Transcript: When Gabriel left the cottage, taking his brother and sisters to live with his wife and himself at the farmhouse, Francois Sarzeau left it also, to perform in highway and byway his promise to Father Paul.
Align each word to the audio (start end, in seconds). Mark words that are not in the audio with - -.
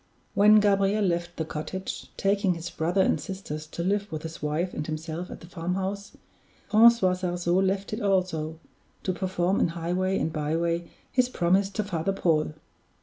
When 0.33 0.59
Gabriel 0.59 1.03
left 1.05 1.35
the 1.37 1.45
cottage, 1.45 2.07
taking 2.17 2.55
his 2.55 2.71
brother 2.71 3.01
and 3.03 3.21
sisters 3.21 3.67
to 3.67 3.83
live 3.83 4.11
with 4.11 4.23
his 4.23 4.41
wife 4.41 4.73
and 4.73 4.87
himself 4.87 5.29
at 5.29 5.41
the 5.41 5.45
farmhouse, 5.45 6.17
Francois 6.71 7.13
Sarzeau 7.13 7.59
left 7.61 7.93
it 7.93 8.01
also, 8.01 8.57
to 9.03 9.13
perform 9.13 9.59
in 9.59 9.67
highway 9.67 10.17
and 10.17 10.33
byway 10.33 10.89
his 11.11 11.29
promise 11.29 11.69
to 11.69 11.83
Father 11.83 12.13
Paul. 12.13 12.53